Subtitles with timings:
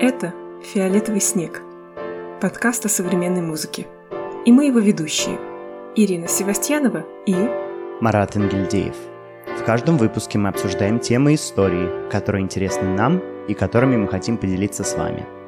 [0.00, 1.60] Это «Фиолетовый снег»–
[2.40, 3.88] подкаст о современной музыке.
[4.46, 5.36] И мы его ведущие–
[5.96, 7.34] Ирина Севастьянова и
[8.00, 8.94] Марат Ингельдеев.
[9.58, 14.84] В каждом выпуске мы обсуждаем темы истории, которые интересны нам и которыми мы хотим поделиться
[14.84, 15.26] с вами–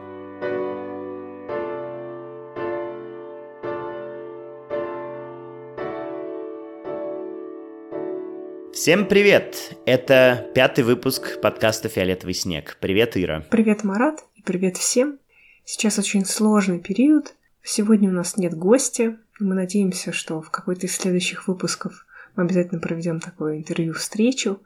[8.81, 9.77] Всем привет!
[9.85, 12.79] Это пятый выпуск подкаста «Фиолетовый снег».
[12.81, 13.45] Привет, Ира.
[13.51, 15.19] Привет, Марат, и привет всем.
[15.65, 17.35] Сейчас очень сложный период.
[17.63, 19.19] Сегодня у нас нет гостя.
[19.39, 24.61] Мы надеемся, что в какой-то из следующих выпусков мы обязательно проведем такое интервью-встречу.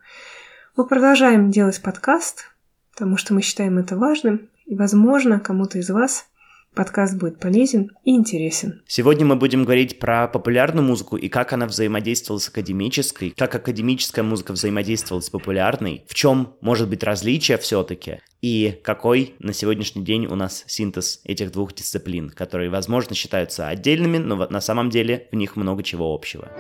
[0.77, 2.53] Мы продолжаем делать подкаст,
[2.93, 6.27] потому что мы считаем это важным, и, возможно, кому-то из вас
[6.75, 8.83] Подкаст будет полезен и интересен.
[8.89, 14.25] Сегодня мы будем говорить про популярную музыку и как она взаимодействовала с академической, как академическая
[14.25, 20.27] музыка взаимодействовала с популярной, в чем может быть различие все-таки, и какой на сегодняшний день
[20.27, 25.37] у нас синтез этих двух дисциплин, которые, возможно, считаются отдельными, но на самом деле в
[25.37, 26.51] них много чего общего.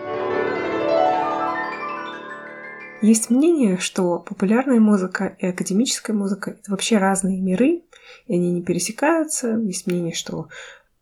[3.05, 7.83] Есть мнение, что популярная музыка и академическая музыка— это вообще разные миры,
[8.27, 9.59] и они не пересекаются.
[9.59, 10.49] Есть мнение, что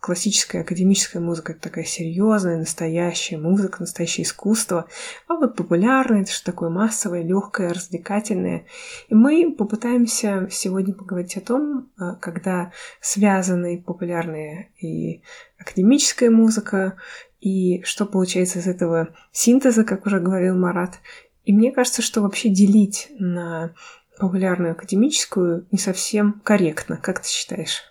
[0.00, 4.89] классическая академическая музыка— это такая серьезная, настоящая музыка, настоящее искусство.
[5.28, 8.67] А вот популярная— это что такое массовое, легкое, развлекательное.
[9.08, 15.23] И мы попытаемся сегодня поговорить о том, а, когда связаны популярная и
[15.56, 16.97] академическая музыка,
[17.39, 20.98] и что получается из этого синтеза, как уже говорил Марат.
[21.45, 23.75] И мне кажется, что вообще делить на
[24.19, 26.97] популярную академическую не совсем корректно.
[26.97, 27.83] Как ты считаешь?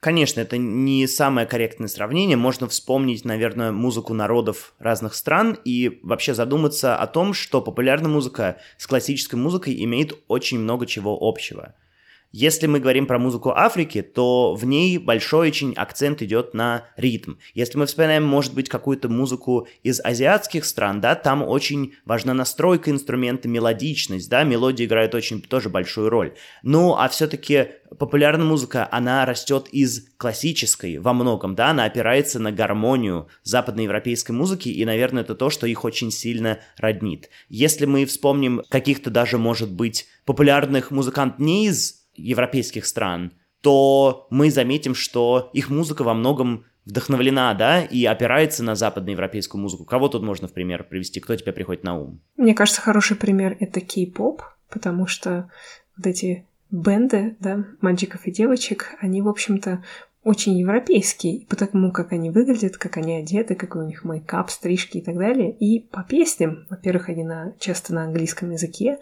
[0.00, 2.36] Конечно, это не самое корректное сравнение.
[2.36, 8.58] Можно вспомнить, наверное, музыку народов разных стран и вообще задуматься о том, что популярная музыка
[8.76, 11.74] с классической музыкой имеет очень много чего общего.
[12.30, 17.34] Если мы говорим про музыку Африки, то в ней большой очень акцент идет на ритм.
[17.54, 22.90] Если мы вспоминаем, может быть, какую-то музыку из азиатских стран, да, там очень важна настройка
[22.90, 26.34] инструмента, мелодичность, да, мелодии играют очень тоже большую роль.
[26.62, 32.52] Ну, а все-таки популярная музыка, она растет из классической во многом, да, она опирается на
[32.52, 37.30] гармонию западноевропейской музыки, и, наверное, это то, что их очень сильно роднит.
[37.48, 44.50] Если мы вспомним каких-то даже, может быть, популярных музыкантов не из европейских стран, то мы
[44.50, 49.84] заметим, что их музыка во многом вдохновлена, да, и опирается на западноевропейскую музыку.
[49.84, 51.20] Кого тут можно в пример привести?
[51.20, 52.20] Кто тебе приходит на ум?
[52.36, 55.50] Мне кажется, хороший пример— это кей-поп, потому что
[55.96, 59.84] вот эти бенды, да, мальчиков и девочек, они, в общем-то,
[60.24, 65.00] очень европейские, потому как они выглядят, как они одеты, какой у них мейкап, стрижки и
[65.00, 65.50] так далее.
[65.52, 68.98] И по песням, во-первых, они на, часто на английском языке,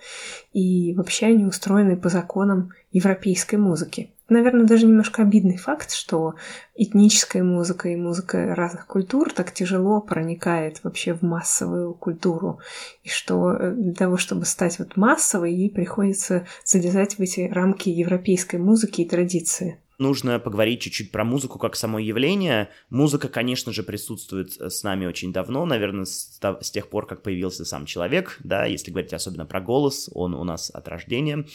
[0.53, 4.11] и вообще они устроены по законам европейской музыки.
[4.29, 6.35] Наверное, даже немножко обидный факт, что
[6.75, 12.59] этническая музыка и музыка разных культур так тяжело проникает вообще в массовую культуру,
[13.05, 17.89] и что э, для того, чтобы стать вот массовой, ей приходится залезать в эти рамки
[17.89, 22.71] европейской музыки и традиции нужно поговорить чуть-чуть про музыку как само явление.
[22.91, 27.23] Музыка, конечно же, присутствует э, с нами очень давно, наверное, с, с тех пор, как
[27.23, 31.47] появился сам человек, да, если говорить особенно про голос, он у нас от рождения.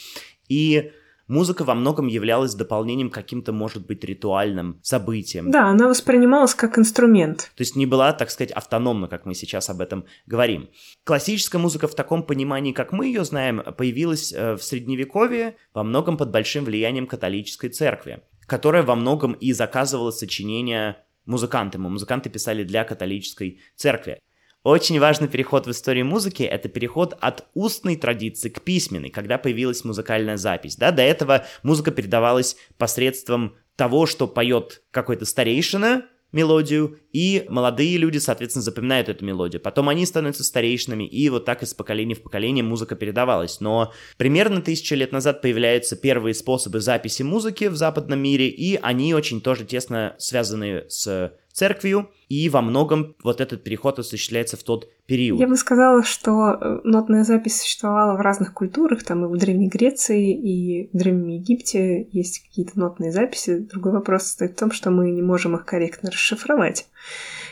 [0.50, 0.92] И
[1.32, 5.50] музыка во многом являлась дополнением каким-то, может быть, ритуальным событием.
[5.50, 7.52] Да, она воспринималась как инструмент.
[7.56, 10.70] То есть не была, так сказать, автономна, как мы сейчас об этом говорим.
[11.04, 16.18] Классическая музыка в таком понимании, как мы ее знаем, появилась э, в Средневековье во многом
[16.18, 22.66] под большим влиянием католической церкви которая во многом и заказывала сочинения музыкантам, и музыканты писали
[22.66, 24.20] для католической церкви.
[24.64, 29.86] Очень важный переход в истории музыки— это переход от устной традиции к письменной, когда появилась
[29.86, 30.76] музыкальная запись.
[30.76, 30.92] Да?
[30.92, 38.64] До этого музыка передавалась посредством того, что поет какой-то старейшина, мелодию, и молодые люди, соответственно,
[38.64, 39.62] запоминают эту мелодию.
[39.62, 43.60] Потом они становятся старейшинами, и вот так из поколения в поколение музыка передавалась.
[43.60, 49.14] Но примерно тысячу лет назад появляются первые способы записи музыки в западном мире, и они
[49.14, 54.90] очень тоже тесно связаны с церковью, и во многом вот этот переход осуществляется в тот
[55.12, 55.40] период.
[55.40, 59.68] Я бы сказала, что э, нотная запись существовала в разных культурах, там и в Древней
[59.68, 63.58] Греции, и в Древнем Египте есть какие-то нотные записи.
[63.58, 66.88] Другой вопрос состоит в том, что мы не можем их корректно расшифровать.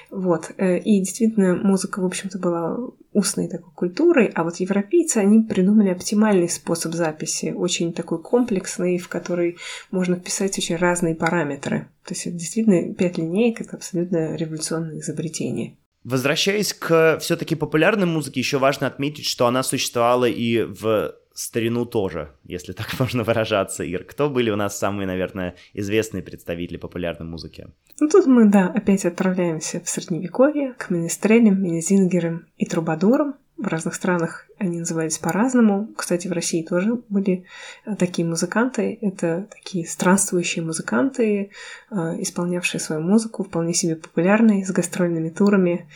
[0.09, 0.51] Вот.
[0.57, 2.77] Э, и действительно, музыка, в общем-то, была
[3.11, 9.09] устной такой культурой, а вот европейцы, они придумали оптимальный способ записи, очень такой комплексный, в
[9.09, 9.57] который
[9.91, 11.89] можно вписать очень разные параметры.
[12.05, 15.75] То есть это действительно пять линеек— это абсолютно революционное изобретение.
[16.03, 22.31] Возвращаясь к все-таки популярной музыке, еще важно отметить, что она существовала и в старину тоже,
[22.43, 24.03] если так можно выражаться, Ир.
[24.03, 27.67] Кто были у нас самые, наверное, известные представители популярной музыки?
[27.99, 33.35] Ну тут мы, да, опять отправляемся в Средневековье, к министрелям, минезингерам и трубадурам.
[33.59, 35.89] В разных странах они назывались по-разному.
[35.97, 37.43] Кстати, в России тоже были
[37.85, 38.97] э, такие музыканты.
[39.01, 41.51] Это такие странствующие музыканты,
[41.91, 45.89] э, исполнявшие свою музыку, вполне себе популярные, с гастрольными турами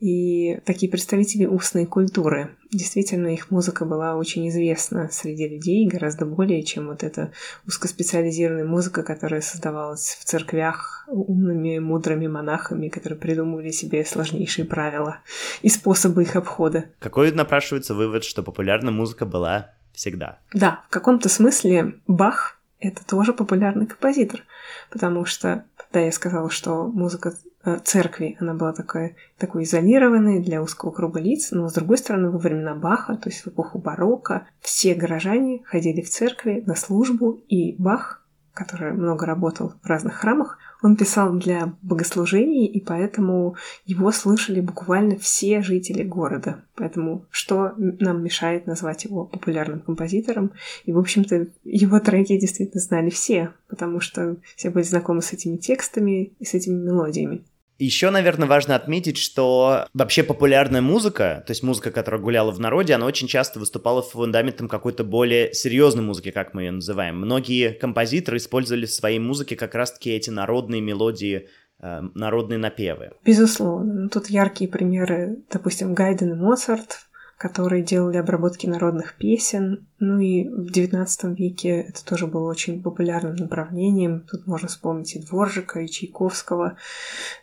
[0.00, 2.56] и такие представители устной культуры.
[2.72, 7.32] Действительно, их музыка была очень известна среди людей, гораздо более, чем вот эта
[7.66, 15.18] узкоспециализированная музыка, которая создавалась в церквях умными, мудрыми монахами, которые придумывали себе сложнейшие правила
[15.60, 16.86] и способы их обхода.
[16.98, 20.38] Какой напрашивается вывод, что популярная музыка была всегда?
[20.54, 24.44] Да, в каком-то смысле Бах— это тоже популярный композитор,
[24.90, 27.34] потому что, да, я сказала, что музыка
[27.84, 28.36] церкви.
[28.40, 32.74] Она была такая, такой изолированной для узкого круга лиц, но, с другой стороны, во времена
[32.74, 38.24] Баха, то есть в эпоху барокко, все горожане ходили в церкви на службу, и Бах,
[38.54, 45.16] который много работал в разных храмах, он писал для богослужений, и поэтому его слышали буквально
[45.16, 46.64] все жители города.
[46.74, 50.52] Поэтому что нам мешает назвать его популярным композитором?
[50.84, 55.56] И, в общем-то, его треки действительно знали все, потому что все были знакомы с этими
[55.56, 57.44] текстами и с этими мелодиями.
[57.80, 62.92] Еще, наверное, важно отметить, что вообще популярная музыка, то есть музыка, которая гуляла в народе,
[62.92, 67.16] она очень часто выступала фундаментом какой-то более серьезной музыки, как мы ее называем.
[67.16, 71.48] Многие композиторы использовали в своей музыке как раз-таки эти народные мелодии,
[71.80, 73.12] э, народные напевы.
[73.24, 73.94] Безусловно.
[73.94, 76.98] Ну, тут яркие примеры, допустим, Гайден и Моцарт,
[77.40, 79.88] которые делали обработки народных песен.
[79.98, 84.26] Ну и в XIX веке это тоже было очень популярным направлением.
[84.30, 86.76] Тут можно вспомнить и Дворжика, и Чайковского.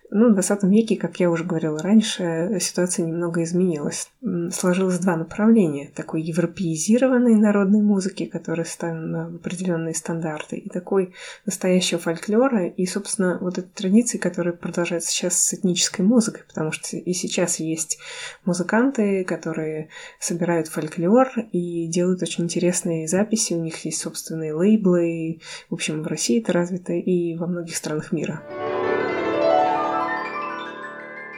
[0.09, 4.09] Ну, в 20 веке, как я уже говорила раньше, ситуация немного изменилась.
[4.51, 5.91] Сложилось два направления.
[5.93, 11.13] Такой европеизированной народной музыки, которая ставит на определенные стандарты, и такой
[11.45, 16.95] настоящего фольклора, и, собственно, вот этой традиции, которая продолжается сейчас с этнической музыкой, потому что
[16.95, 17.99] и сейчас есть
[18.45, 19.89] музыканты, которые
[20.19, 26.07] собирают фольклор и делают очень интересные записи, у них есть собственные лейблы, в общем, в
[26.07, 28.41] России это развито и во многих странах мира.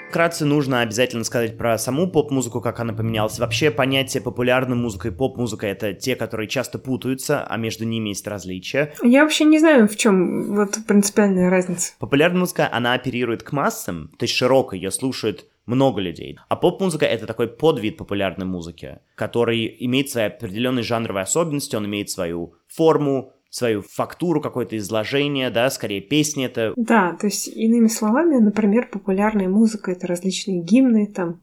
[0.09, 3.37] Вкратце нужно обязательно сказать про саму поп-музыку, как она поменялась.
[3.37, 8.25] Вообще понятие популярной музыка и поп-музыка— это те, которые часто путаются, а между ними есть
[8.25, 8.95] различия.
[9.03, 11.93] Я вообще не знаю, в чем вот принципиальная разница.
[11.99, 16.39] Популярная музыка, она оперирует к массам, то есть широко ее слушают много людей.
[16.47, 22.09] А поп-музыка— это такой подвид популярной музыки, который имеет свои определенные жанровые особенности, он имеет
[22.09, 26.73] свою форму, свою фактуру, какое-то изложение, да, скорее песни это.
[26.75, 31.41] Да, то есть иными словами, например, популярная музыка— это различные гимны, там,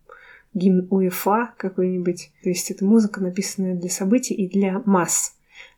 [0.54, 2.30] гимн УЕФА какой-нибудь.
[2.42, 5.35] То есть это музыка, написанная для событий и для масс.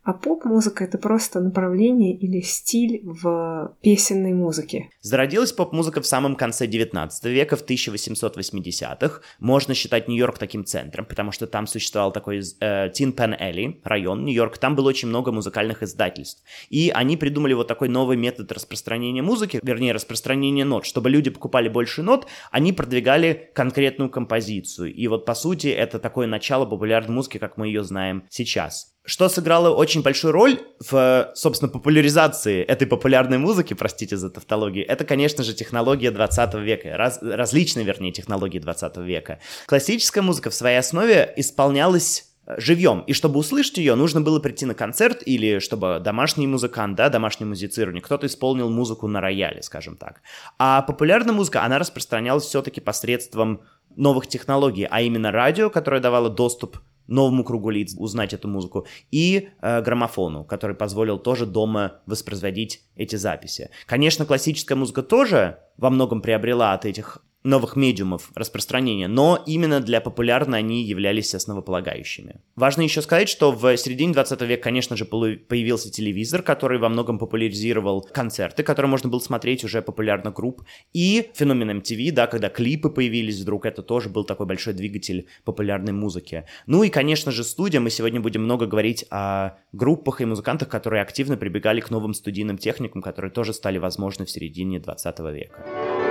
[0.08, 4.88] А поп-музыка— это просто направление или стиль в песенной музыке.
[5.02, 9.20] Зародилась поп-музыка в самом конце 19 века, в 1880-х.
[9.38, 14.56] Можно считать Нью-Йорк таким центром, потому что там существовал такой Тин Пен Элли, район Нью-Йорк.
[14.56, 16.43] Там было очень много музыкальных издательств.
[16.70, 20.87] И они придумали вот такой новый метод распространения музыки, вернее, распространения нот.
[20.87, 24.90] Чтобы люди покупали больше нот, они продвигали конкретную композицию.
[24.94, 28.94] И вот, по сути, это такое начало популярной музыки, как мы ее знаем сейчас.
[29.09, 35.07] Что сыграло очень большую роль в, собственно, популяризации этой популярной музыки, простите за тавтологию, это,
[35.07, 39.38] конечно же, технология 20 века, раз, различные, вернее, технологии 20 века.
[39.65, 43.00] Классическая музыка в своей основе исполнялась э, живьем.
[43.07, 47.47] И чтобы услышать ее, нужно было прийти на концерт или чтобы домашний музыкант, да, домашний
[47.47, 50.21] музицирование, кто-то исполнил музыку на рояле, скажем так.
[50.59, 53.62] А популярная музыка, она распространялась все-таки посредством
[53.97, 56.77] новых технологий, а именно радио, которое давало доступ
[57.09, 63.17] новому кругу лиц узнать эту музыку, и э, граммофону, который позволил тоже дома воспроизводить эти
[63.17, 63.71] записи.
[63.87, 70.00] Конечно, классическая музыка тоже во многом приобрела от этих новых медиумов распространения, но именно для
[70.00, 72.40] популярной они являлись основополагающими.
[72.57, 77.18] Важно еще сказать, что в середине 20 века, конечно же, появился телевизор, который во многом
[77.18, 82.90] популяризировал концерты, которые можно было смотреть уже популярно групп, и феномен MTV, да, когда клипы
[82.90, 86.45] появились вдруг, это тоже был такой большой двигатель популярной музыки.
[86.66, 91.02] Ну и, конечно же, студия, мы сегодня будем много говорить о группах и музыкантах, которые
[91.02, 96.08] активно прибегали к новым студийным техникам, которые тоже стали возможны в середине 20 века.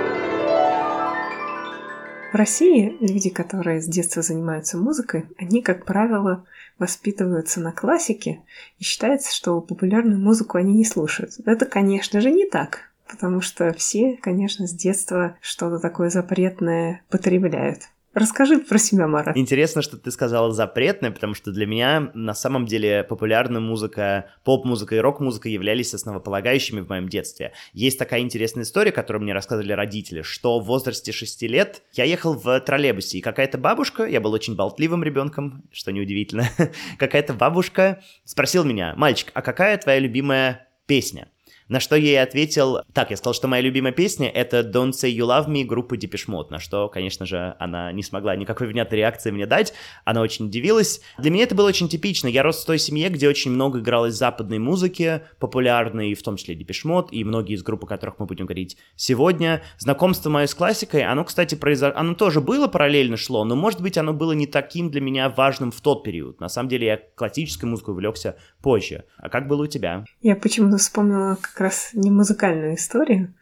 [2.30, 6.44] В России люди, которые с детства занимаются музыкой, они, как правило,
[6.78, 8.42] воспитываются на классике
[8.78, 11.32] и считается, что популярную музыку они не слушают.
[11.46, 17.88] Это, конечно же, не так, потому что все, конечно, с детства что-то такое запретное потребляют.
[18.18, 19.32] Расскажи про себя, Мара.
[19.36, 24.96] Интересно, что ты сказала запретная, потому что для меня на самом деле популярная музыка, поп-музыка
[24.96, 27.52] и рок-музыка являлись основополагающими в моем детстве.
[27.72, 32.34] Есть такая интересная история, которую мне рассказывали родители, что в возрасте 6 лет я ехал
[32.34, 36.48] в троллейбусе, и какая-то бабушка, я был очень болтливым ребенком, что неудивительно,
[36.98, 41.28] какая-то бабушка спросила меня, мальчик, а какая твоя любимая песня?
[41.68, 45.14] На что я ей ответил, так, я сказал, что моя любимая песня— это Don't Say
[45.14, 48.98] You Love Me группы Depeche Mode, на что, конечно же, она не смогла никакой внятной
[48.98, 49.74] реакции мне дать,
[50.06, 51.02] она очень удивилась.
[51.18, 54.14] Для меня это было очень типично, я рос в той семье, где очень много игралось
[54.14, 58.24] западной музыки, популярной, в том числе Depeche Mode, и многие из групп, о которых мы
[58.24, 59.62] будем говорить сегодня.
[59.76, 63.98] Знакомство мое с классикой, оно, кстати, произошло, оно тоже было параллельно шло, но, может быть,
[63.98, 66.40] оно было не таким для меня важным в тот период.
[66.40, 69.04] На самом деле, я классической музыкой увлекся позже.
[69.16, 70.04] А как было у тебя?
[70.20, 73.34] Я почему-то вспомнила как раз не музыкальную историю,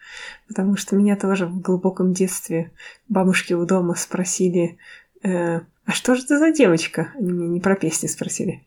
[0.48, 2.72] потому что меня тоже в глубоком детстве
[3.08, 4.78] бабушки у дома спросили,
[5.22, 7.12] э, а что же это за девочка?
[7.14, 8.64] Они меня не про песни спросили.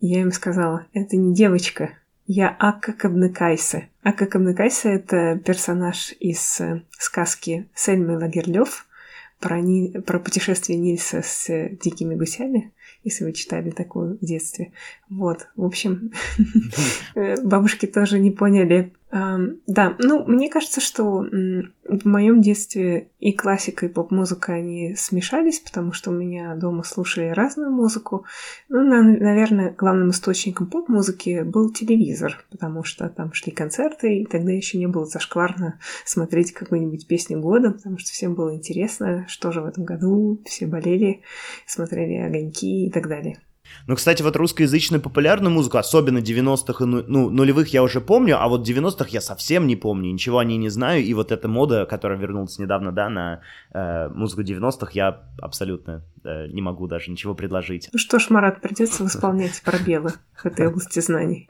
[0.00, 1.90] И я им сказала, это не девочка,
[2.26, 3.84] я Акка Кабныкайса.
[4.02, 8.86] Акка Кабныкайса— это персонаж из э, сказки Сельмы Лагерлёв
[9.42, 9.98] про, Ни...
[10.00, 12.72] про путешествие Нильса с э, дикими гусями
[13.04, 14.72] если вы читали такую в детстве.
[15.08, 16.12] Вот, в общем,
[17.42, 23.90] бабушки тоже не поняли, да, ну, мне кажется, что в моем детстве и классика, и
[23.90, 28.24] поп-музыка, они смешались, потому что у меня дома слушали разную музыку.
[28.70, 34.78] Ну, наверное, главным источником поп-музыки был телевизор, потому что там шли концерты, и тогда еще
[34.78, 39.66] не было зашкварно смотреть какую-нибудь песню года, потому что всем было интересно, что же в
[39.66, 41.20] этом году, все болели,
[41.66, 43.38] смотрели огоньки и так далее.
[43.86, 48.36] Ну, кстати, вот русскоязычную популярную музыку, особенно 90-х и ну, ну, нулевых я уже помню,
[48.40, 51.48] а вот 90-х я совсем не помню, ничего о ней не знаю, и вот эта
[51.48, 53.40] мода, которая вернулась недавно, да, на
[53.72, 57.88] э, музыку 90-х, я абсолютно э, не могу даже ничего предложить.
[57.92, 61.48] Ну что ж, Марат, придется восполнять пробелы в этой области знаний.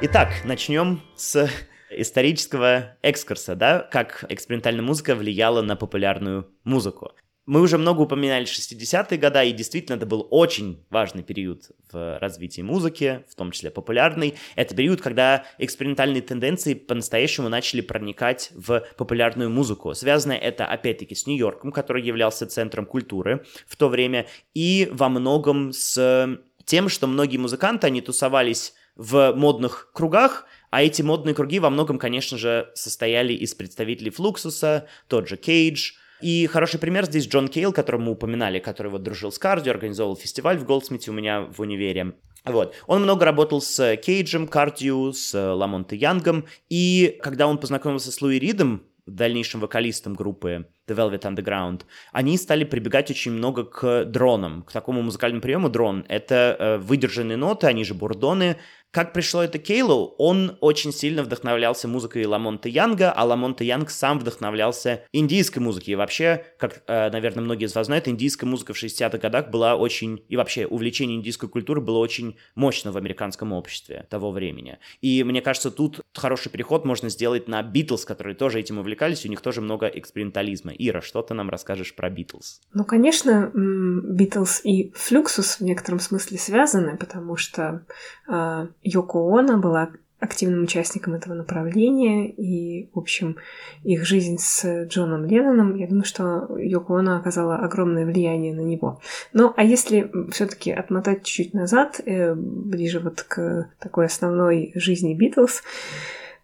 [0.00, 1.48] Итак, начнем с
[1.96, 7.12] исторического экскурса, да, как экспериментальная музыка влияла на популярную музыку.
[7.44, 12.60] Мы уже много упоминали 60-е годы, и действительно это был очень важный период в развитии
[12.60, 14.34] музыки, в том числе популярный.
[14.54, 19.92] Это период, когда экспериментальные тенденции по-настоящему начали проникать в популярную музыку.
[19.94, 25.72] Связано это, опять-таки, с Нью-Йорком, который являлся центром культуры в то время, и во многом
[25.72, 31.70] с тем, что многие музыканты, они тусовались в модных кругах, а эти модные круги во
[31.70, 37.48] многом, конечно же, состояли из представителей Флуксуса, тот же Кейдж, и хороший пример здесь Джон
[37.48, 41.42] Кейл, которого мы упоминали, который вот дружил с Кардью, организовал фестиваль в Голдсмитсе у меня
[41.42, 42.14] в универе.
[42.44, 42.74] Вот.
[42.86, 48.38] Он много работал с Кейджем, Кардью, с Ламонте Янгом, и когда он познакомился с Лу
[48.38, 54.72] Ридом, дальнейшим вокалистом группы The Velvet Underground, они стали прибегать очень много к дронам, к
[54.72, 56.04] такому музыкальному приему дрон.
[56.08, 58.58] Это э, выдержанные ноты, они же бурдоны,
[58.92, 64.18] как пришло это Кейлу, он очень сильно вдохновлялся музыкой Ламонта Янга, а Ламонта Янг сам
[64.18, 65.94] вдохновлялся индийской музыкой.
[65.94, 69.76] И вообще, как, э, наверное, многие из вас знают, индийская музыка в 60-х годах была
[69.76, 70.22] очень...
[70.28, 74.78] И вообще, увлечение индийской культуры было очень мощно в американском обществе того времени.
[75.00, 79.28] И мне кажется, тут хороший переход можно сделать на Битлз, которые тоже этим увлекались, у
[79.28, 80.72] них тоже много экспериментализма.
[80.72, 82.60] Ира, что ты нам расскажешь про Битлз?
[82.74, 87.86] Ну, конечно, Битлз и Флюксус в некотором смысле связаны, потому что
[88.28, 89.90] э, Йоко Оно была
[90.22, 93.36] активным участником этого направления, и, в общем,
[93.82, 99.00] их жизнь с Джоном Ленноном, я думаю, что Йоко Оно оказала огромное влияние на него.
[99.32, 105.12] Ну, а если все таки отмотать чуть-чуть назад, э, ближе вот к такой основной жизни
[105.12, 105.62] Битлз,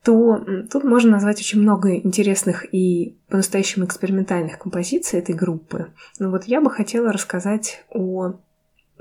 [0.02, 5.92] то тут можно назвать очень много интересных и по-настоящему экспериментальных композиций этой группы.
[6.18, 8.34] Но вот я бы хотела рассказать о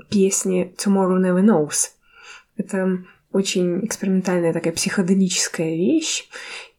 [0.08, 1.90] песне Tomorrow Never Knows.
[2.56, 2.98] Это
[3.32, 6.28] очень экспериментальная такая психоделическая вещь.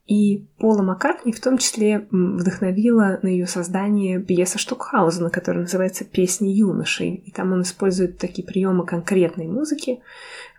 [0.10, 6.50] И Пола Маккартни в том числе вдохновила на ее создание пьеса Штукхаузена, которая называется «Песни
[6.50, 7.14] юношей».
[7.14, 10.00] И там он использует такие приемы конкретной музыки,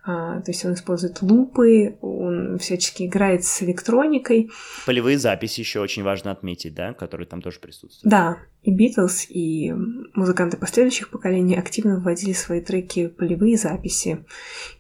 [0.04, 4.50] а, то есть он использует лупы, он всячески играет с электроникой.
[4.86, 8.08] Полевые записи еще очень важно отметить, да, которые там тоже присутствуют.
[8.08, 9.72] Да, и Битлз, и
[10.14, 14.24] музыканты последующих поколений активно вводили в свои треки полевые записи.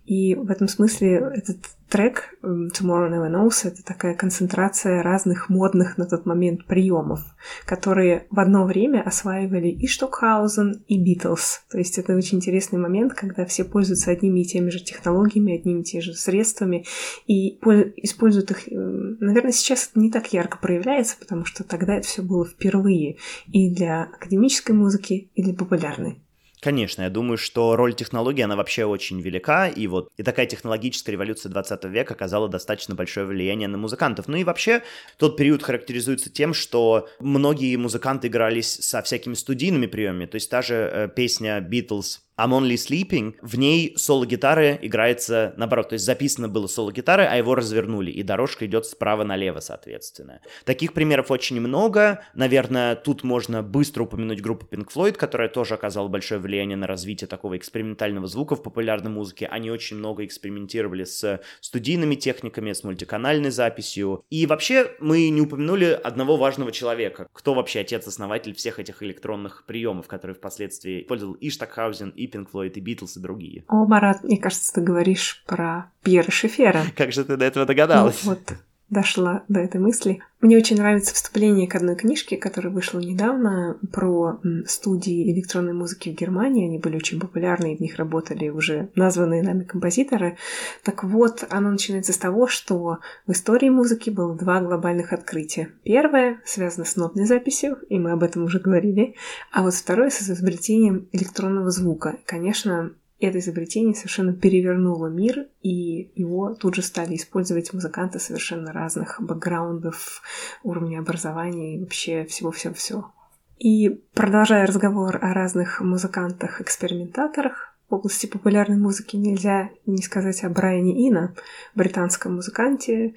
[0.06, 1.58] И в этом смысле этот
[1.90, 7.20] трек Tomorrow Never Knows— это такая концентрация разных модных на тот момент приемов,
[7.66, 11.64] которые в одно время осваивали и Штокхаузен, и Битлз.
[11.70, 15.80] То есть это очень интересный момент, когда все пользуются одними и теми же технологиями, одними
[15.80, 16.86] и теми же средствами,
[17.26, 17.58] и
[17.96, 18.68] используют их...
[18.70, 23.16] Наверное, сейчас это не так ярко проявляется, потому что тогда это все было впервые
[23.48, 26.22] и для академической музыки, и для популярной.
[26.60, 31.12] Конечно, я думаю, что роль технологии, она вообще очень велика, и вот и такая технологическая
[31.12, 34.28] революция 20 века оказала достаточно большое влияние на музыкантов.
[34.28, 34.82] Ну и вообще,
[35.16, 40.60] тот период характеризуется тем, что многие музыканты игрались со всякими студийными приемами, то есть та
[40.60, 46.48] же э, песня Beatles I'm Only Sleeping, в ней соло-гитары играется наоборот, то есть записано
[46.48, 50.40] было соло-гитары, а его развернули, и дорожка идет справа налево, соответственно.
[50.64, 56.08] Таких примеров очень много, наверное, тут можно быстро упомянуть группу Pink Floyd, которая тоже оказала
[56.08, 61.40] большое влияние на развитие такого экспериментального звука в популярной музыке, они очень много экспериментировали с
[61.60, 67.80] студийными техниками, с мультиканальной записью, и вообще мы не упомянули одного важного человека, кто вообще
[67.80, 73.18] отец-основатель всех этих электронных приемов, которые впоследствии использовал и Штокхаузен, и Pink Floyd, и Beatles,
[73.18, 73.64] и другие.
[73.68, 76.82] О, Марат, мне кажется, ты говоришь про Пьера Шефера.
[76.96, 78.24] Как же ты до этого догадалась?
[78.24, 78.54] Ну, вот
[78.90, 80.20] дошла до этой мысли.
[80.40, 86.14] Мне очень нравится вступление к одной книжке, которая вышла недавно про студии электронной музыки в
[86.14, 86.66] Германии.
[86.66, 90.38] Они были очень популярны, и в них работали уже названные нами композиторы.
[90.82, 95.70] Так вот, оно начинается с того, что в истории музыки было два глобальных открытия.
[95.84, 99.14] Первое связано с нотной записью, и мы об этом уже говорили,
[99.52, 102.18] а вот второе с изобретением электронного звука.
[102.24, 109.20] Конечно, это изобретение совершенно перевернуло мир, и его тут же стали использовать музыканты совершенно разных
[109.20, 110.22] бэкграундов,
[110.62, 113.12] уровня образования и вообще всего-всего-всего.
[113.58, 121.08] И продолжая разговор о разных музыкантах-экспериментаторах, в области популярной музыки нельзя не сказать о Брайане
[121.08, 121.34] Ина,
[121.74, 123.16] британском музыканте,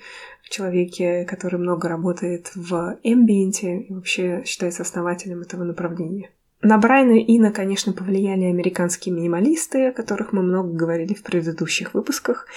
[0.54, 6.30] человеке, который много работает в эмбиенте и вообще считается основателем этого направления.
[6.66, 12.48] На Брайана Ина, конечно, повлияли американские минималисты, о которых мы много говорили в предыдущих выпусках.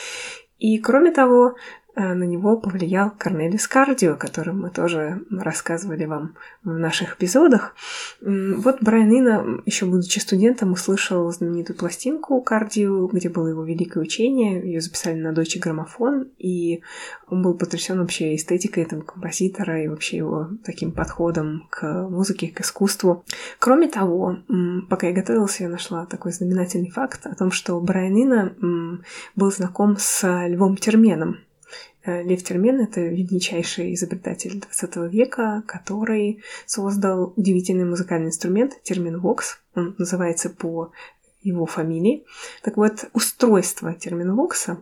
[0.60, 1.56] И, кроме того,
[1.96, 7.74] на него повлиял Корнелис Кардио, о котором мы тоже рассказывали вам в наших эпизодах.
[8.20, 14.60] Вот Брайан Ина, еще будучи студентом, услышал знаменитую пластинку Кардио, где было его великое учение.
[14.60, 16.82] Ее записали на дочь граммофон, и
[17.28, 22.60] он был потрясен вообще эстетикой этого композитора и вообще его таким подходом к музыке, к
[22.60, 23.24] искусству.
[23.58, 24.36] Кроме того,
[24.90, 29.00] пока я готовилась, я нашла такой знаменательный факт о том, что Брайан Ина
[29.34, 31.45] был знаком с Львом Терменом, Э,
[32.06, 39.58] Лев Термен— это величайший изобретатель 20 века, который создал удивительный музыкальный инструмент терминвокс.
[39.74, 40.92] Он называется по
[41.42, 42.24] его фамилии.
[42.62, 44.78] Так вот, устройство терминвокса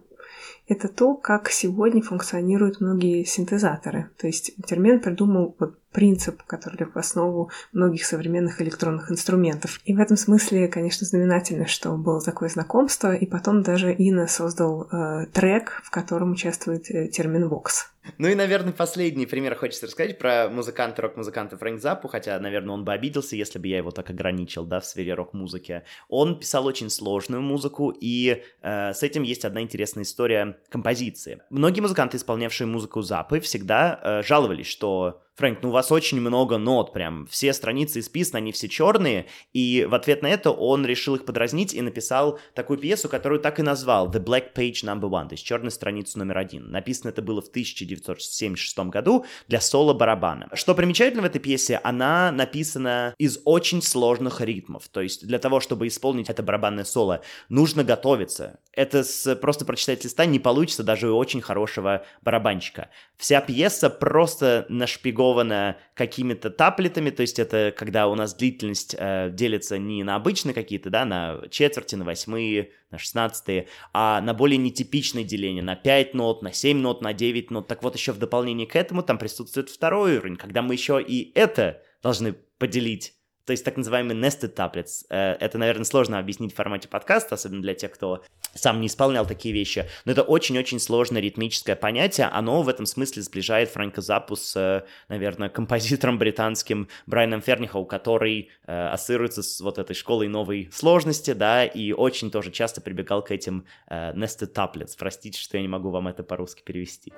[0.66, 4.10] это то, как сегодня функционируют многие синтезаторы.
[4.18, 9.80] То есть Термен придумал вот принцип, который лег в основу многих современных электронных инструментов.
[9.84, 14.88] И в этом смысле, конечно, знаменательно, что было такое знакомство, и потом даже Инна создал
[14.90, 17.93] э, трек, в котором участвует э, термин Vox.
[18.18, 22.84] Ну и, наверное, последний пример хочется рассказать про музыканта, рок-музыканта Фрэнк Запу, хотя, наверное, он
[22.84, 25.82] бы обиделся, если бы я его так ограничил, да, в сфере рок-музыки.
[26.08, 31.40] Он писал очень сложную музыку, и э, с этим есть одна интересная история композиции.
[31.50, 36.58] Многие музыканты, исполнявшие музыку Запы, всегда э, жаловались, что Фрэнк, ну у вас очень много
[36.58, 41.16] нот, прям все страницы исписаны, они все черные, и в ответ на это он решил
[41.16, 45.26] их подразнить и написал такую пьесу, которую так и назвал The Black Page Number One,
[45.26, 46.70] то есть черная страница номер один.
[46.70, 50.50] Написано это было в 1976 году для соло-барабана.
[50.52, 55.58] Что примечательно в этой пьесе, она написана из очень сложных ритмов, то есть для того,
[55.58, 58.60] чтобы исполнить это барабанное соло, нужно готовиться.
[58.70, 62.90] Это с, просто прочитать листа не получится даже у очень хорошего барабанщика.
[63.16, 69.30] Вся пьеса просто нашпигована нашпигована какими-то таплетами, то есть это когда у нас длительность э,
[69.32, 74.58] делится не на обычные какие-то, да, на четверти, на восьмые, на шестнадцатые, а на более
[74.58, 77.68] нетипичное деление, на 5 нот, на 7 нот, на 9 нот.
[77.68, 81.32] Так вот, еще в дополнение к этому там присутствует второй уровень, когда мы еще и
[81.34, 83.14] это должны поделить
[83.46, 85.04] то есть так называемый nested tablets.
[85.10, 88.22] Э, это, наверное, сложно объяснить в формате подкаста, особенно для тех, кто
[88.54, 89.86] сам не исполнял такие вещи.
[90.04, 92.28] Но это очень-очень сложное ритмическое понятие.
[92.28, 98.86] Оно в этом смысле сближает Фрэнка Запу с, наверное, композитором британским Брайаном Фернихоу, который э,
[98.88, 103.66] ассоциируется с вот этой школой новой сложности, да, и очень тоже часто прибегал к этим
[103.88, 104.94] э, nested tablets.
[104.98, 107.12] Простите, что я не могу вам это по-русски перевести.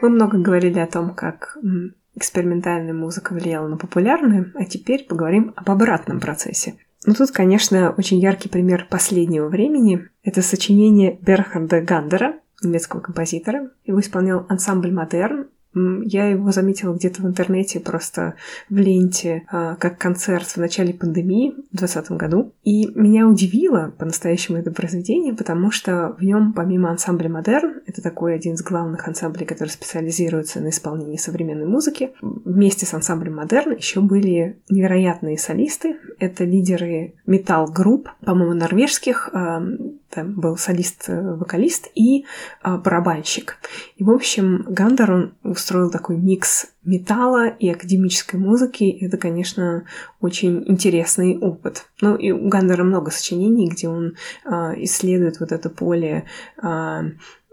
[0.00, 1.56] Мы много говорили о том, как
[2.14, 6.74] экспериментальная музыка влияла на популярную, а теперь поговорим об обратном процессе.
[7.04, 13.70] Ну тут, конечно, очень яркий пример последнего времени Это сочинение Бернхарда Гандера, немецкого композитора.
[13.84, 18.34] Его исполнял ансамбль «Модерн», я его заметила где-то в интернете, просто
[18.68, 22.52] в ленте, а, как концерт в начале пандемии в 2020 году.
[22.62, 28.34] И меня удивило по-настоящему это произведение, потому что в нем, помимо ансамбля «Модерн», это такой
[28.34, 34.00] один из главных ансамблей, который специализируется на исполнении современной музыки, вместе с ансамблем «Модерн» еще
[34.00, 35.96] были невероятные солисты.
[36.22, 42.26] Это лидеры металл-групп, по-моему, норвежских, там был солист-вокалист и
[42.60, 43.56] а, барабанщик.
[43.96, 48.84] И, в общем, Гандер, он устроил такой микс металла и академической музыки.
[49.00, 49.84] Это, конечно,
[50.20, 51.86] очень интересный опыт.
[52.00, 56.26] Ну, и у Гандера много сочинений, где он исследует вот это поле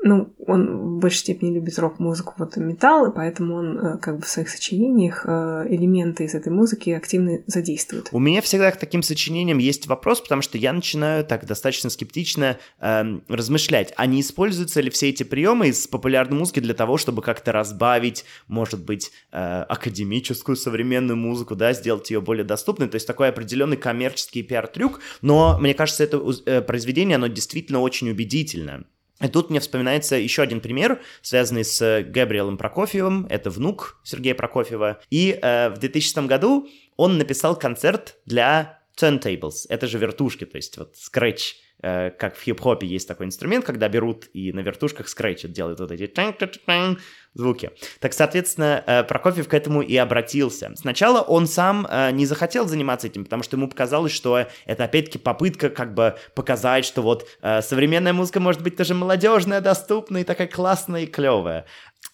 [0.01, 4.21] ну, он в большей степени любит рок-музыку, вот металл, и поэтому он э, как бы
[4.21, 8.07] в своих сочинениях э, элементы из этой музыки активно задействует.
[8.13, 12.57] У меня всегда к таким сочинениям есть вопрос, потому что я начинаю так достаточно скептично
[12.79, 17.21] э, размышлять, а не используются ли все эти приемы из популярной музыки для того, чтобы
[17.21, 23.07] как-то разбавить, может быть, э, академическую современную музыку, да, сделать ее более доступной, то есть
[23.07, 28.85] такой определенный коммерческий пиар-трюк, но мне кажется, это э, произведение, оно действительно очень убедительное.
[29.21, 34.99] И тут мне вспоминается еще один пример, связанный с Габриэлом Прокофьевым, это внук Сергея Прокофьева.
[35.09, 40.77] И э, в 2000 году он написал концерт для turntables, это же вертушки, то есть
[40.77, 45.53] вот scratch Э, как в хип-хопе есть такой инструмент, когда берут и на вертушках скретчат,
[45.53, 46.11] делают вот эти
[47.33, 47.71] звуки.
[48.01, 50.73] Так, соответственно, э, Прокофьев к этому и обратился.
[50.75, 55.19] Сначала он сам э, не захотел заниматься этим, потому что ему показалось, что это опять-таки
[55.19, 60.47] попытка как бы показать, что вот современная музыка может быть тоже молодежная, доступная и такая
[60.47, 61.65] классная и клевая.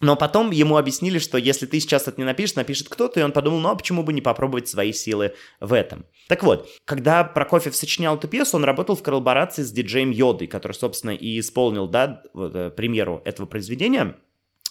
[0.01, 3.31] Но потом ему объяснили, что если ты сейчас это не напишешь, напишет кто-то, и он
[3.31, 6.05] подумал, ну а почему бы не попробовать свои силы в этом.
[6.27, 10.73] Так вот, когда Прокофьев сочинял эту пьесу, он работал в коллаборации с диджеем Йодой, который,
[10.73, 14.17] собственно, и исполнил, да, вот, э, премьеру этого произведения.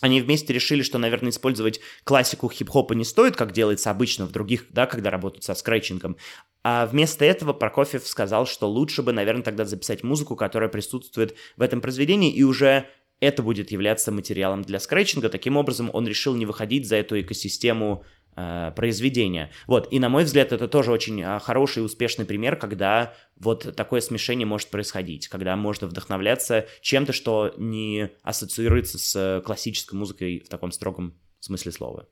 [0.00, 4.66] Они вместе решили, что, наверное, использовать классику хип-хопа не стоит, как делается обычно в других,
[4.70, 6.18] да, когда работают со скретчингом.
[6.62, 11.62] А вместо этого Прокофьев сказал, что лучше бы, наверное, тогда записать музыку, которая присутствует в
[11.62, 12.86] этом произведении, и уже
[13.20, 15.28] это будет являться материалом для скретчинга.
[15.28, 18.04] Таким образом, он решил не выходить за эту экосистему
[18.36, 19.50] э, произведения.
[19.66, 23.74] Вот, и на мой взгляд, это тоже очень э, хороший и успешный пример, когда вот
[23.76, 30.48] такое смешение может происходить, когда можно вдохновляться чем-то, что не ассоциируется с классической музыкой в
[30.48, 32.08] таком строгом смысле слова.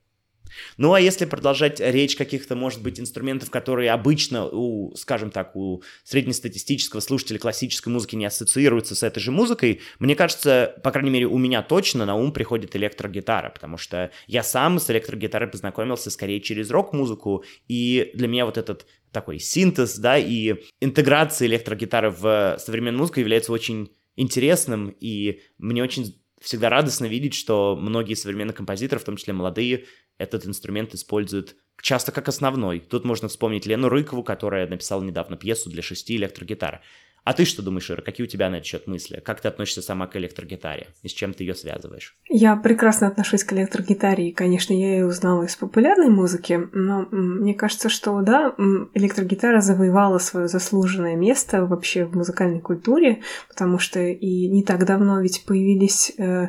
[0.76, 5.82] Ну а если продолжать речь каких-то, может быть, инструментов, которые обычно у, скажем так, у
[6.04, 11.26] среднестатистического слушателя классической музыки не ассоциируются с этой же музыкой, мне кажется, по крайней мере,
[11.26, 16.40] у меня точно на ум приходит электрогитара, потому что я сам с электрогитарой познакомился скорее
[16.40, 23.00] через рок-музыку, и для меня вот этот такой синтез, да, и интеграция электрогитары в современную
[23.00, 29.04] музыку является очень интересным, и мне очень всегда радостно видеть, что многие современные композиторы, в
[29.04, 29.84] том числе молодые,
[30.22, 32.80] этот инструмент используют часто как основной.
[32.80, 36.80] Тут можно вспомнить Лену Рыкову, которая написала недавно пьесу для шести электрогитар.
[37.24, 38.02] А ты что думаешь, Ира?
[38.02, 39.22] Какие у тебя на этот счет мысли?
[39.24, 40.88] Как ты относишься сама к электрогитаре?
[41.02, 42.16] И с чем ты ее связываешь?
[42.28, 47.54] Я прекрасно отношусь к электрогитаре, и, конечно, я ее узнала из популярной музыки, но мне
[47.54, 48.54] кажется, что, да,
[48.94, 55.20] электрогитара завоевала свое заслуженное место вообще в музыкальной культуре, потому что и не так давно
[55.20, 56.48] ведь появились, э,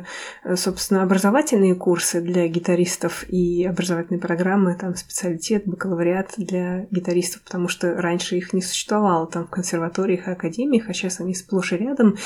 [0.56, 7.94] собственно, образовательные курсы для гитаристов и образовательные программы, там, специалитет, бакалавриат для гитаристов, потому что
[7.94, 11.76] раньше их не существовало там в консерваториях и академиях, академиях, а сейчас они сплошь и
[11.76, 12.16] рядом.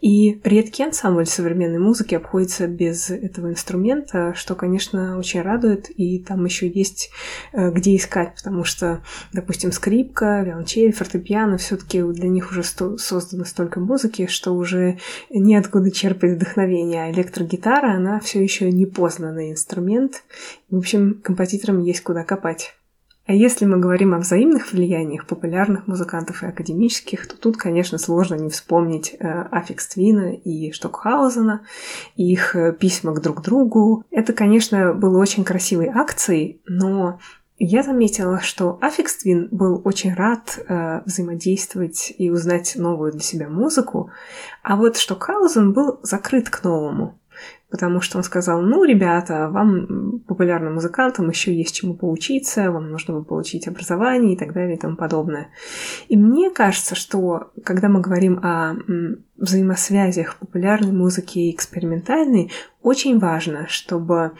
[0.00, 5.90] И редкий ансамбль современной музыки обходится без этого инструмента, что, конечно, очень радует.
[5.90, 7.10] И там еще есть
[7.52, 9.02] э, где искать, потому что,
[9.32, 14.98] допустим, скрипка, виолончель, фортепиано, все-таки для них уже сто- создано столько музыки, что уже
[15.30, 17.04] неоткуда черпать вдохновение.
[17.04, 20.24] А электрогитара, она все еще не познанный инструмент.
[20.70, 22.74] В общем, композиторам есть куда копать.
[23.26, 28.34] А если мы говорим о взаимных влияниях популярных музыкантов и академических, то тут, конечно, сложно
[28.34, 31.62] не вспомнить э, Аффикс Твина и Штокхаузена,
[32.16, 34.04] и их э, письма к друг другу.
[34.10, 37.18] Это, конечно, было очень красивой акцией, но
[37.58, 43.48] я заметила, что Аффикс Твин был очень рад э, взаимодействовать и узнать новую для себя
[43.48, 44.10] музыку,
[44.62, 47.18] а вот Штокхаузен был закрыт к новому.
[47.74, 53.20] Потому что он сказал, ну, ребята, вам, популярным музыкантам, еще есть чему поучиться, вам нужно
[53.24, 55.48] получить образование и так далее и тому подобное.
[56.06, 58.76] И мне кажется, что когда мы говорим о
[59.36, 64.32] взаимосвязях популярной музыки и экспериментальной, очень важно, чтобы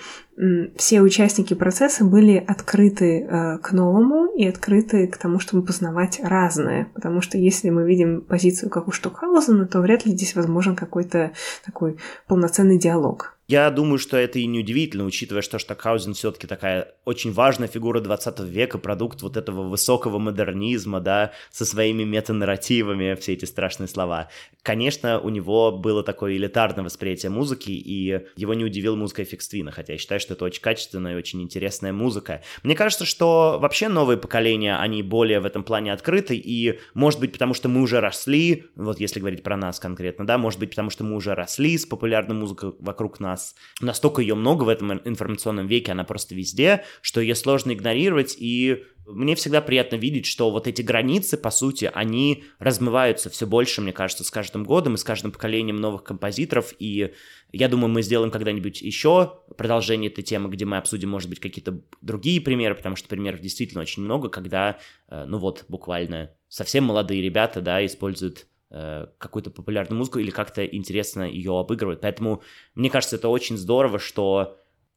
[0.76, 6.88] все участники процесса были открыты э, к новому и открыты к тому, чтобы познавать разное.
[6.94, 11.32] Потому что если мы видим позицию как у Штокхаузена, то вряд ли здесь возможен какой-то
[11.64, 13.23] такой полноценный диалог.
[13.24, 13.33] book.
[13.46, 18.40] Я думаю, что это и неудивительно, учитывая, что Штокхаузен все-таки такая очень важная фигура 20
[18.40, 24.30] века, продукт вот этого высокого модернизма, да, со своими метанарративами, все эти страшные слова.
[24.62, 29.72] Конечно, у него было такое элитарное восприятие музыки, и его не удивил музыка Эффекс Твина,
[29.72, 32.42] хотя я считаю, что это очень качественная и очень интересная музыка.
[32.62, 37.32] Мне кажется, что вообще новые поколения, они более в этом плане открыты, и, может быть,
[37.32, 40.88] потому что мы уже росли, вот если говорить про нас конкретно, да, может быть, потому
[40.88, 44.92] что мы уже росли с популярной музыкой вокруг нас, нас настолько ее много в этом
[44.92, 50.50] информационном веке, она просто везде, что ее сложно игнорировать, и мне всегда приятно видеть, что
[50.50, 54.98] вот эти границы, по сути, они размываются все больше, мне кажется, с каждым годом и
[54.98, 57.12] с каждым поколением новых композиторов, и
[57.52, 61.80] я думаю, мы сделаем когда-нибудь еще продолжение этой темы, где мы обсудим, может быть, какие-то
[62.00, 67.22] другие примеры, потому что примеров действительно очень много, когда, э, ну вот, буквально совсем молодые
[67.22, 72.00] ребята, да, используют какую-то популярную музыку или как-то интересно ее обыгрывать.
[72.00, 72.42] Поэтому
[72.74, 74.56] мне кажется, это очень здорово, что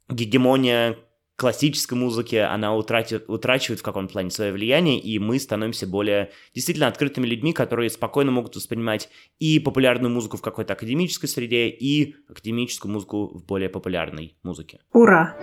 [0.09, 0.97] гегемония
[1.35, 6.87] классической музыки, она утратит, утрачивает в каком-то плане свое влияние, и мы становимся более действительно
[6.87, 12.91] открытыми людьми, которые спокойно могут воспринимать и популярную музыку в какой-то академической среде, и академическую
[12.91, 14.79] музыку в более популярной музыке.
[14.93, 15.37] Ура!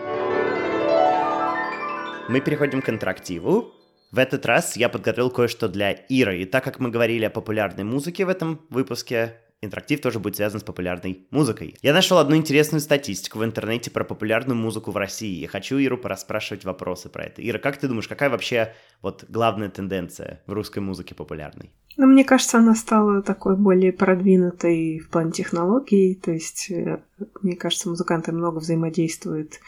[2.29, 3.73] Мы переходим к интерактиву.
[4.15, 7.83] В этот раз я подготовил кое-что для Иры, и так как мы говорили о популярной
[7.83, 11.75] музыке в этом выпуске, интерактив тоже будет связан с популярной музыкой.
[11.83, 15.99] Я нашел одну интересную статистику в интернете про популярную музыку в России, и хочу Иру
[15.99, 17.43] пораспрашивать вопросы про это.
[17.45, 18.73] Ира, как ты думаешь, какая вообще
[19.03, 21.73] вот главная тенденция в русской музыке популярной?
[21.97, 26.15] Ну, мне кажется, она стала такой более продвинутой в плане технологий.
[26.15, 27.01] То есть, э,
[27.43, 29.61] мне кажется, музыканты много взаимодействуют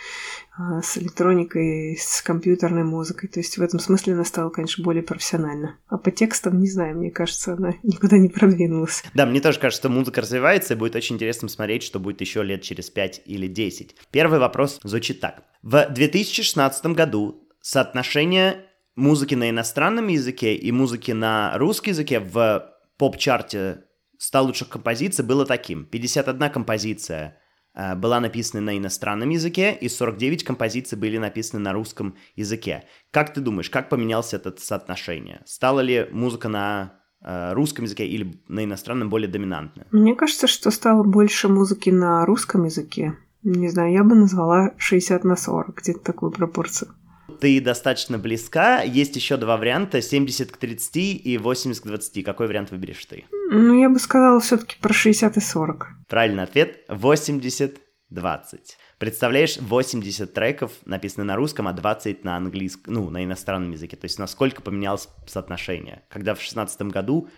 [0.58, 3.28] а, с электроникой, с компьютерной музыкой.
[3.28, 5.76] То есть, в этом смысле она стала, конечно, более профессиональна.
[5.88, 9.04] А по текстам, не знаю, мне кажется, она никуда не продвинулась.
[9.14, 12.42] Да, мне тоже кажется, что музыка развивается, и будет очень интересно смотреть, что будет еще
[12.42, 13.94] лет через 5 или 10.
[14.10, 15.44] Первый вопрос звучит так.
[15.62, 18.65] В 2016 году соотношение
[18.96, 23.84] музыки на иностранном языке и музыки на русском языке в поп-чарте
[24.18, 25.84] 100 лучших композиций было таким.
[25.84, 27.36] 51 композиция
[27.74, 32.84] э, была написана на иностранном языке, и 49 композиций были написаны на русском языке.
[33.10, 35.42] Как ты думаешь, как поменялось это соотношение?
[35.44, 39.84] Стала ли музыка на э, русском языке или на иностранном более доминантной?
[39.90, 43.14] Мне кажется, что стало больше музыки на русском языке.
[43.42, 46.94] Не знаю, я бы назвала 60 на 40, где-то такую пропорцию
[47.40, 48.82] ты достаточно близка.
[48.82, 52.24] Есть еще два варианта, 70 к 30 и 80 к 20.
[52.24, 53.24] Какой вариант выберешь ты?
[53.50, 55.88] Ну, я бы сказала все-таки про 60 и 40.
[56.08, 58.78] Правильный ответ– 80 20.
[58.98, 63.96] Представляешь, 80 треков написаны на русском, а 20 на английском, ну, на иностранном языке.
[63.96, 66.04] То есть насколько поменялось соотношение.
[66.08, 67.28] Когда в 2016 году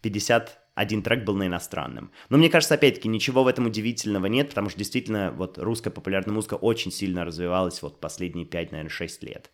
[0.00, 2.10] 50 один трек был на иностранном.
[2.28, 6.34] Но мне кажется, опять-таки, ничего в этом удивительного нет, потому что действительно вот русская популярная
[6.34, 9.50] музыка очень сильно развивалась вот последние 5, наверное, 6 лет.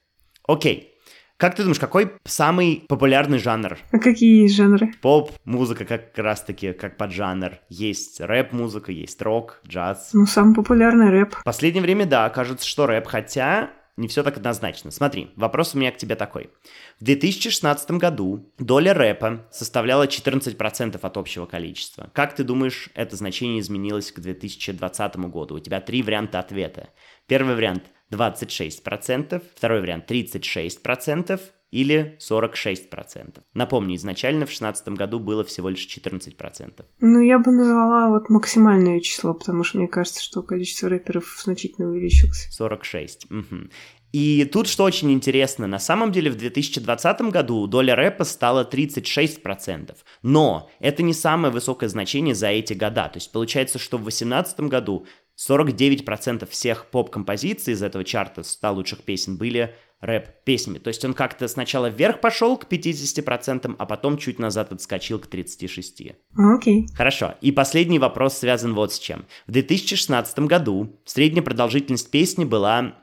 [0.46, 0.94] Окей.
[1.36, 3.78] Как ты думаешь, какой самый популярный жанр?
[3.92, 4.92] А какие есть жанры?
[5.00, 7.60] Поп-музыка как раз-таки, как поджанр.
[7.70, 10.10] Есть рэп-музыка, есть рок, джаз.
[10.12, 11.36] Ну, самый популярный рэп.
[11.36, 14.90] В последнее время, да, кажется, что рэп, хотя не все так однозначно.
[14.90, 16.50] Смотри, вопрос у меня к тебе такой.
[16.98, 22.10] В 2016 году доля рэпа составляла 14% от общего количества.
[22.14, 25.56] Как ты думаешь, это значение изменилось к 2020 году?
[25.56, 26.88] У тебя три варианта ответа.
[27.26, 31.38] Первый вариант 26%, второй вариант 36%,
[31.70, 33.40] или 46%.
[33.54, 36.84] Напомню, изначально в 2016 году было всего лишь 14%.
[37.00, 41.88] Ну, я бы назвала вот максимальное число, потому что мне кажется, что количество рэперов значительно
[41.88, 42.48] увеличилось.
[42.50, 43.30] 46.
[43.30, 43.70] Угу.
[44.12, 49.94] И тут что очень интересно, на самом деле в 2020 году доля рэпа стала 36%,
[50.22, 54.60] но это не самое высокое значение за эти года, то есть получается, что в 2018
[54.62, 55.06] году
[55.48, 60.78] 49% всех поп-композиций из этого чарта 100 лучших песен были рэп-песнями.
[60.78, 65.26] То есть он как-то сначала вверх пошел к 50%, а потом чуть назад отскочил к
[65.26, 66.14] 36%.
[66.36, 66.82] Окей.
[66.82, 66.94] Okay.
[66.94, 67.34] Хорошо.
[67.40, 69.26] И последний вопрос связан вот с чем.
[69.46, 72.94] В 2016 году средняя продолжительность песни была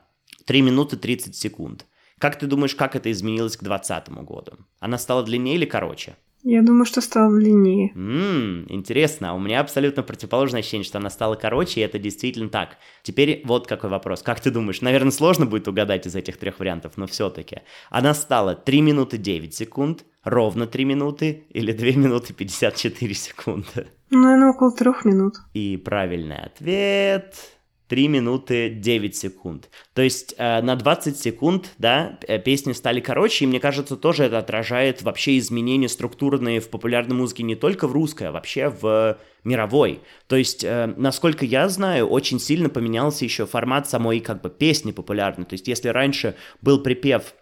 [0.45, 1.85] 3 минуты 30 секунд.
[2.19, 4.53] Как ты думаешь, как это изменилось к 2020 году?
[4.79, 6.15] Она стала длиннее или короче?
[6.43, 7.91] Я думаю, что стала длиннее.
[7.93, 9.35] Ммм, интересно.
[9.35, 12.77] У меня абсолютно противоположное ощущение, что она стала короче, и это действительно так.
[13.03, 14.21] Теперь вот какой вопрос.
[14.21, 14.81] Как ты думаешь?
[14.81, 17.61] Наверное, сложно будет угадать из этих трех вариантов, но все-таки.
[17.89, 23.87] Она стала 3 минуты 9 секунд, ровно 3 минуты или 2 минуты 54 секунды?
[24.09, 25.35] Ну, наверное, около трех минут.
[25.53, 27.56] И правильный ответ
[27.87, 29.69] 3 минуты 9 секунд.
[29.93, 34.25] То есть э, на 20 секунд, да, э, песни стали короче, и мне кажется, тоже
[34.25, 39.17] это отражает вообще изменения структурные в популярной музыке не только в русской, а вообще в
[39.43, 40.01] мировой.
[40.27, 44.91] То есть, э, насколько я знаю, очень сильно поменялся еще формат самой как бы песни
[44.91, 45.45] популярной.
[45.45, 47.33] То есть, если раньше был припев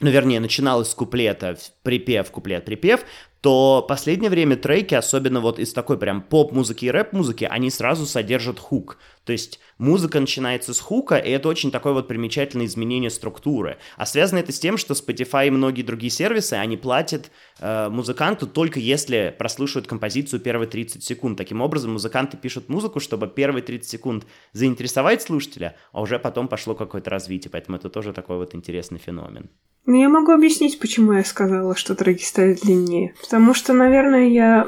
[0.00, 3.04] ну, вернее, начиналось с куплета, припев, куплет, припев,
[3.40, 8.58] то последнее время треки, особенно вот из такой прям поп-музыки и рэп-музыки, они сразу содержат
[8.58, 8.98] хук.
[9.30, 13.78] То есть музыка начинается с хука, и это очень такое вот примечательное изменение структуры.
[13.96, 18.48] А связано это с тем, что Spotify и многие другие сервисы, они платят э, музыканту
[18.48, 21.38] только если прослушивают композицию первые 30 секунд.
[21.38, 26.74] Таким образом, музыканты пишут музыку, чтобы первые 30 секунд заинтересовать слушателя, а уже потом пошло
[26.74, 27.52] какое-то развитие.
[27.52, 29.48] Поэтому это тоже такой вот интересный феномен.
[29.86, 33.14] Ну, я могу объяснить, почему я сказала, что треки стали длиннее.
[33.20, 34.66] Потому что, наверное, я...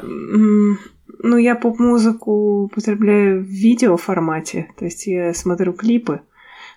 [1.23, 4.67] Ну, я поп-музыку употребляю в видеоформате.
[4.77, 6.19] То есть я смотрю клипы.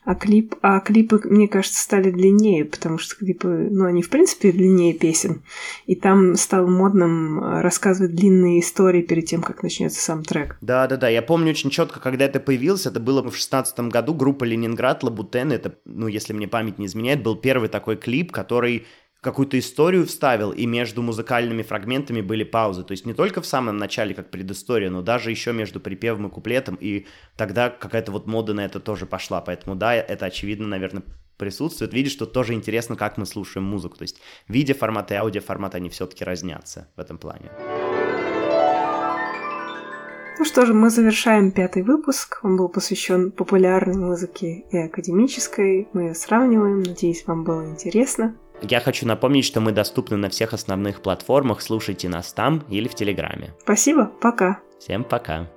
[0.04, 4.52] А, клип, а клипы, мне кажется, стали длиннее, потому что клипы, ну, они, в принципе,
[4.52, 5.42] длиннее песен.
[5.86, 10.58] И там стало модным э, рассказывать длинные истории перед тем, как начнется сам трек.
[10.60, 15.02] Да-да-да, я помню очень четко, когда это появилось, это было в шестнадцатом году, группа «Ленинград»,
[15.02, 18.86] «Лабутен», это, ну, если мне память не изменяет, был первый такой клип, который
[19.26, 22.84] какую-то историю вставил, и между музыкальными фрагментами были паузы.
[22.84, 26.30] То есть не только в самом начале, как предыстория, но даже еще между припевом и
[26.30, 29.40] куплетом, и тогда какая-то вот мода на это тоже пошла.
[29.40, 31.02] Поэтому да, это очевидно, наверное,
[31.38, 31.92] присутствует.
[31.92, 33.96] Видишь, что тоже интересно, как мы слушаем музыку.
[33.96, 37.50] То есть видеоформат и аудиоформат, они все-таки разнятся в этом плане.
[40.38, 42.40] Ну что же, мы завершаем пятый выпуск.
[42.42, 45.88] Он был посвящен популярной музыке и академической.
[45.94, 46.82] Мы ее сравниваем.
[46.82, 48.36] Надеюсь, вам было интересно.
[48.62, 51.60] Я хочу напомнить, что мы доступны на всех основных платформах.
[51.60, 53.54] Слушайте нас там или в Телеграме.
[53.62, 54.60] Спасибо, пока.
[54.78, 55.48] Всем пока.